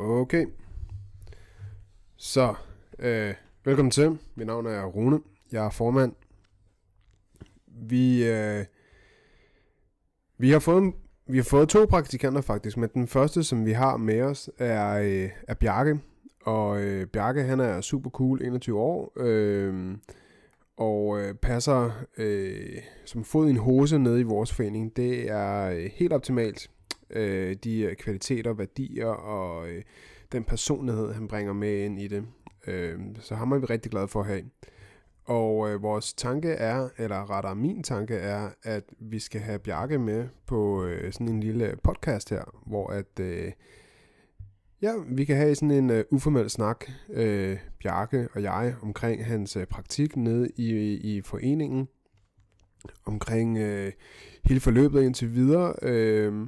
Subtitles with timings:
[0.00, 0.46] Okay.
[2.16, 2.54] Så,
[2.98, 3.34] øh,
[3.64, 4.18] velkommen til.
[4.34, 5.20] Mit navn er Rune.
[5.52, 6.12] Jeg er formand.
[7.66, 8.64] Vi, øh,
[10.38, 10.94] vi, har fået,
[11.26, 14.98] vi har fået to praktikanter faktisk, men den første, som vi har med os, er,
[14.98, 16.00] øh, er Bjarke.
[16.44, 19.96] Og øh, Bjarke, han er super cool, 21 år, øh,
[20.76, 24.96] og øh, passer øh, som fod i en hose nede i vores forening.
[24.96, 26.70] Det er øh, helt optimalt
[27.10, 29.82] øh, de øh, kvaliteter, værdier og øh,
[30.32, 32.26] den personlighed, han bringer med ind i det.
[32.66, 34.42] Øh, så ham er vi rigtig glade for at have.
[35.24, 39.98] Og øh, vores tanke er, eller rettere min tanke er, at vi skal have Bjarke
[39.98, 43.52] med på øh, sådan en lille podcast her, hvor at øh,
[44.82, 49.56] ja, vi kan have sådan en øh, uformel snak, øh, Bjarke og jeg, omkring hans
[49.56, 50.72] øh, praktik nede i,
[51.16, 51.88] i foreningen,
[53.04, 53.92] omkring øh,
[54.44, 55.74] hele forløbet indtil videre.
[55.82, 56.46] Øh,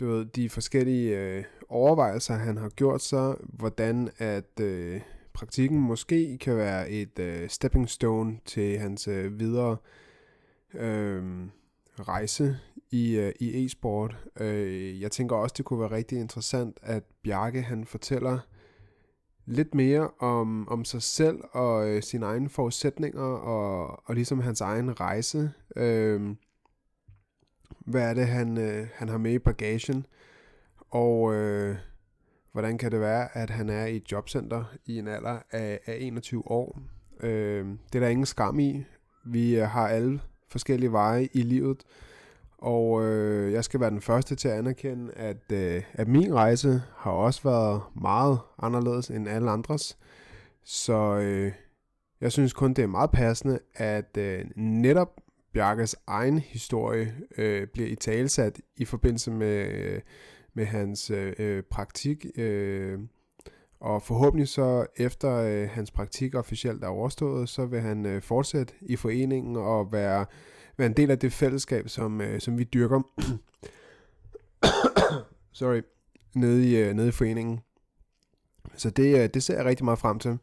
[0.00, 5.00] du ved, de forskellige øh, overvejelser, han har gjort sig, hvordan at øh,
[5.32, 9.76] praktikken måske kan være et øh, stepping stone til hans øh, videre
[10.74, 11.22] øh,
[11.98, 12.56] rejse
[12.90, 14.16] i, øh, i e-sport.
[14.40, 18.38] Øh, jeg tænker også, det kunne være rigtig interessant, at Bjarke han fortæller
[19.46, 24.60] lidt mere om, om sig selv og øh, sine egne forudsætninger og, og ligesom hans
[24.60, 25.50] egen rejse.
[25.76, 26.20] Øh,
[27.86, 30.06] hvad er det, han, øh, han har med i bagagen,
[30.90, 31.76] og øh,
[32.52, 35.96] hvordan kan det være, at han er i et jobcenter i en alder af, af
[36.00, 36.80] 21 år.
[37.20, 38.84] Øh, det er der ingen skam i.
[39.24, 41.84] Vi øh, har alle forskellige veje i livet,
[42.58, 46.82] og øh, jeg skal være den første til at anerkende, at, øh, at min rejse
[46.96, 49.98] har også været meget anderledes end alle andres.
[50.64, 51.52] Så øh,
[52.20, 55.20] jeg synes kun, det er meget passende, at øh, netop
[55.52, 60.00] Bjarkes egen historie øh, bliver i talsat i forbindelse med, øh,
[60.54, 62.26] med hans øh, øh, praktik.
[62.36, 62.98] Øh,
[63.80, 68.74] og forhåbentlig så efter øh, hans praktik officielt er overstået, så vil han øh, fortsætte
[68.80, 70.26] i foreningen og være,
[70.76, 73.00] være en del af det fællesskab, som, øh, som vi dyrker.
[75.52, 75.82] Sorry.
[76.34, 77.60] Nede i, øh, nede i foreningen.
[78.76, 80.38] Så det, øh, det ser jeg rigtig meget frem til.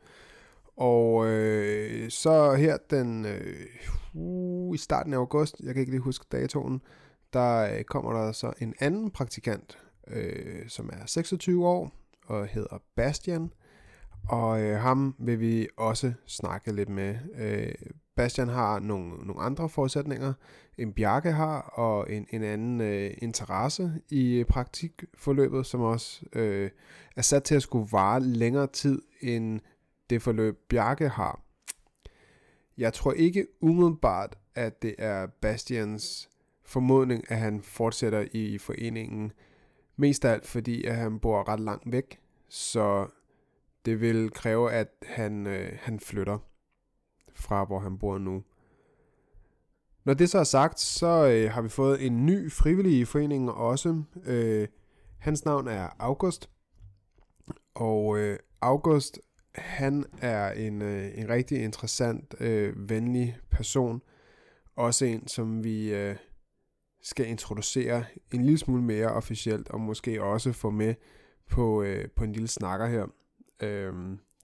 [0.77, 3.65] Og øh, så her den øh,
[4.13, 6.81] uh, i starten af august, jeg kan ikke lige huske datoen,
[7.33, 9.77] der øh, kommer der så en anden praktikant,
[10.07, 11.91] øh, som er 26 år
[12.25, 13.51] og hedder Bastian.
[14.29, 17.15] Og øh, ham vil vi også snakke lidt med.
[17.37, 17.73] Øh,
[18.15, 20.33] Bastian har nogle, nogle andre forudsætninger,
[20.77, 26.69] end Bjarke har, og en, en anden øh, interesse i øh, praktikforløbet, som også øh,
[27.15, 29.59] er sat til at skulle vare længere tid, end
[30.09, 31.41] det forløb Bjarke har.
[32.77, 36.29] Jeg tror ikke umiddelbart, at det er Bastians
[36.63, 39.31] formodning, at han fortsætter i foreningen.
[39.95, 42.19] Mest af alt fordi, at han bor ret langt væk,
[42.49, 43.07] så
[43.85, 46.37] det vil kræve, at han, øh, han flytter
[47.33, 48.43] fra, hvor han bor nu.
[50.03, 53.49] Når det så er sagt, så øh, har vi fået en ny frivillig i foreningen
[53.49, 54.03] også.
[54.25, 54.67] Øh,
[55.19, 56.49] hans navn er August,
[57.75, 59.19] og øh, August
[59.57, 64.01] han er en, øh, en rigtig interessant, øh, venlig person.
[64.75, 66.15] Også en, som vi øh,
[67.01, 70.95] skal introducere en lille smule mere officielt, og måske også få med
[71.49, 73.05] på, øh, på en lille snakker her.
[73.63, 73.93] Øh,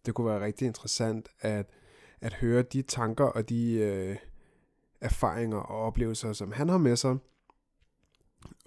[0.06, 1.70] det kunne være rigtig interessant at,
[2.22, 4.18] at høre de tanker og de øh,
[5.02, 7.18] erfaringer og oplevelser, som han har med sig,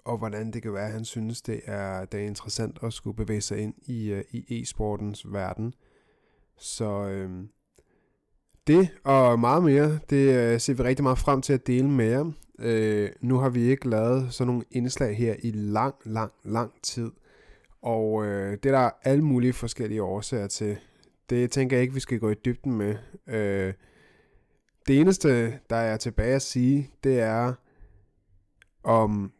[0.05, 3.15] og hvordan det kan være, at han synes, det er, det er interessant at skulle
[3.15, 5.73] bevæge sig ind i, øh, i e-sportens verden.
[6.57, 7.29] Så øh,
[8.67, 12.05] det og meget mere, det øh, ser vi rigtig meget frem til at dele med
[12.05, 12.31] jer.
[12.59, 17.11] Øh, nu har vi ikke lavet sådan nogle indslag her i lang, lang, lang tid.
[17.81, 20.77] Og øh, det er der alle mulige forskellige årsager til.
[21.29, 22.95] Det tænker jeg ikke, vi skal gå i dybden med.
[23.27, 23.73] Øh,
[24.87, 27.53] det eneste, der er tilbage at sige, det er
[28.83, 29.31] om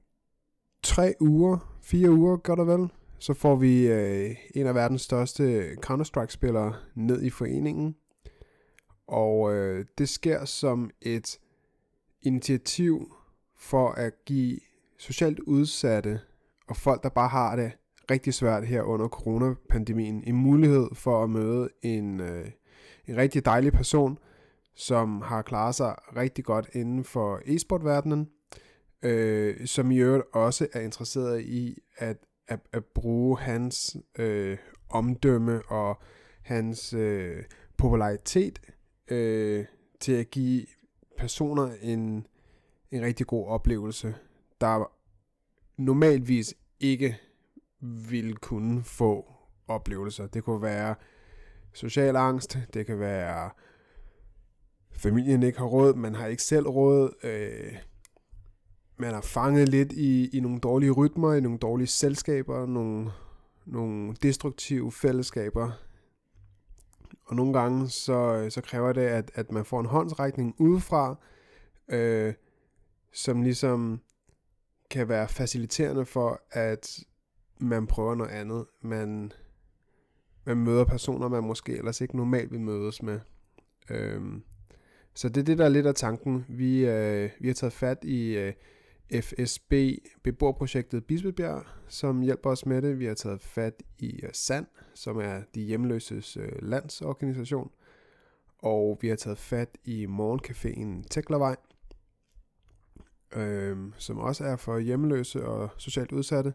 [0.84, 5.76] tre uger, fire uger, gør der vel, så får vi øh, en af verdens største
[5.86, 7.96] Counter-Strike-spillere ned i foreningen.
[9.08, 11.40] Og øh, det sker som et
[12.22, 13.14] initiativ
[13.58, 14.60] for at give
[14.98, 16.20] socialt udsatte
[16.68, 17.72] og folk, der bare har det
[18.12, 22.46] rigtig svært her under coronapandemien, en mulighed for at møde en, øh,
[23.08, 24.18] en rigtig dejlig person,
[24.76, 28.30] som har klaret sig rigtig godt inden for e-sportverdenen,
[29.04, 32.18] øh, som i øvrigt også er interesseret i at
[32.48, 34.58] at, at bruge hans øh,
[34.90, 36.02] omdømme og
[36.42, 37.44] hans øh,
[37.78, 38.60] popularitet
[39.08, 39.66] øh,
[40.00, 40.66] til at give
[41.18, 42.28] personer en,
[42.92, 44.16] en rigtig god oplevelse,
[44.62, 44.92] der
[45.78, 47.18] normalvis ikke
[47.80, 49.34] ville kunne få
[49.68, 50.28] oplevelser.
[50.28, 50.96] Det kunne være
[51.74, 53.50] social angst, det kan være
[54.92, 57.78] familien ikke har råd, man har ikke selv råd, øh,
[58.98, 63.12] man er fanget lidt i, i nogle dårlige rytmer, i nogle dårlige selskaber, nogle,
[63.66, 65.72] nogle destruktive fællesskaber.
[67.26, 71.16] Og nogle gange så, så kræver det, at, at man får en håndsrækning udefra,
[71.90, 72.34] øh,
[73.14, 74.02] som ligesom
[74.90, 77.00] kan være faciliterende for, at
[77.60, 78.66] man prøver noget andet.
[78.82, 79.32] Man,
[80.46, 83.20] man møder personer, man måske ellers ikke normalt vil mødes med.
[83.90, 84.22] Øh,
[85.14, 86.46] så det er det, der er lidt af tanken.
[86.50, 88.54] Vi, øh, vi har taget fat i øh,
[89.14, 89.74] FSB
[90.24, 93.00] beboerprojektet Bispebjerg, som hjælper os med det.
[93.00, 97.72] Vi har taget fat i SAND, som er de hjemløses øh, landsorganisation.
[98.60, 101.56] Og vi har taget fat i morgencaféen Teklervej,
[103.36, 106.54] øh, som også er for hjemløse og socialt udsatte.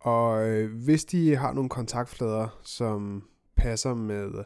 [0.00, 4.44] Og øh, hvis de har nogle kontaktflader, som passer med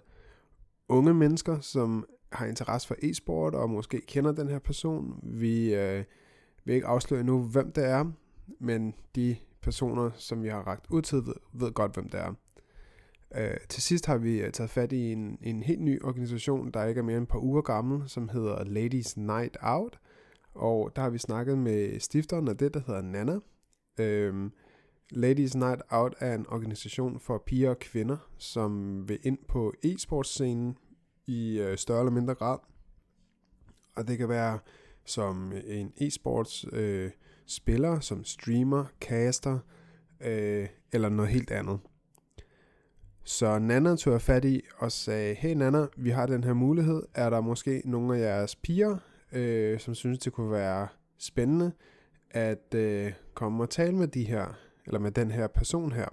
[0.88, 6.04] unge mennesker, som har interesse for e-sport og måske kender den her person, vi øh,
[6.68, 8.04] vil ikke afsløre nu, hvem det er,
[8.60, 12.34] men de personer, som vi har ragt ud til, ved, ved godt, hvem det er.
[13.34, 16.84] Øh, til sidst har vi øh, taget fat i en, en helt ny organisation, der
[16.84, 19.98] ikke er mere end et par uger gammel, som hedder Ladies Night Out.
[20.54, 23.38] Og der har vi snakket med stifteren af det, der hedder Nana.
[23.98, 24.50] Øh,
[25.10, 30.76] Ladies Night Out er en organisation for piger og kvinder, som vil ind på e-sportscenen
[31.26, 32.58] i øh, større eller mindre grad.
[33.96, 34.58] Og det kan være
[35.08, 37.10] som en e-sports øh,
[37.46, 39.58] spiller, som streamer, caster
[40.20, 41.78] øh, eller noget helt andet.
[43.24, 47.02] Så Nana tog jeg fat i og sagde, hey Nana, vi har den her mulighed.
[47.14, 48.96] Er der måske nogle af jeres piger,
[49.32, 50.88] øh, som synes, det kunne være
[51.18, 51.72] spændende
[52.30, 56.08] at øh, komme og tale med de her, eller med den her person her?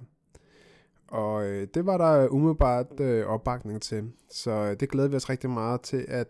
[1.08, 4.12] Og øh, det var der umiddelbart øh, opbakning til.
[4.32, 6.28] Så øh, det glæder vi os rigtig meget til at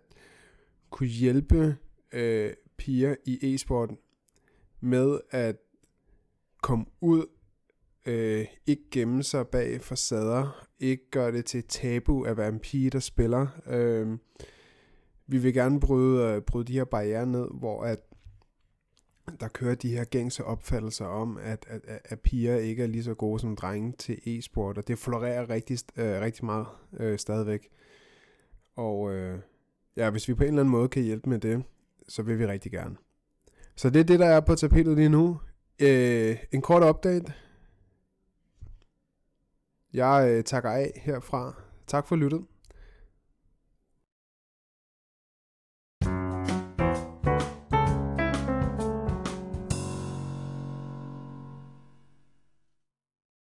[0.90, 1.78] kunne hjælpe
[2.16, 3.98] øh, piger i e-sporten
[4.80, 5.56] med at
[6.62, 7.26] komme ud,
[8.06, 12.90] øh, ikke gemme sig bag facader, ikke gøre det til tabu at være en pige,
[12.90, 13.48] der spiller.
[13.68, 14.18] Øh,
[15.28, 18.00] vi vil gerne bryde, øh, bryde de her barriere ned, hvor at
[19.40, 23.04] der kører de her gængse opfattelser om, at, at, at, at piger ikke er lige
[23.04, 26.68] så gode som drenge til e-sport, og det florerer rigtig, øh, rigtig meget
[27.00, 27.70] øh, stadigvæk.
[28.76, 29.40] Og øh,
[29.96, 31.64] ja, hvis vi på en eller anden måde kan hjælpe med det,
[32.08, 32.96] så vil vi rigtig gerne.
[33.76, 35.40] Så det er det, der er på tapetet lige nu.
[35.82, 37.34] Øh, en kort update.
[39.94, 41.62] Jeg øh, takker af herfra.
[41.88, 42.46] Tak for lyttet.